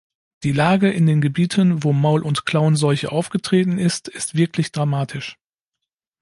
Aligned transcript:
Die 0.41 0.51
Lage 0.51 0.89
in 0.89 1.05
den 1.05 1.21
Gebieten, 1.21 1.83
wo 1.83 1.93
Maul- 1.93 2.23
und 2.23 2.47
Klauenseuche 2.47 3.11
aufgetreten 3.11 3.77
ist, 3.77 4.07
ist 4.07 4.33
wirklich 4.33 4.71
dramatisch. 4.71 5.37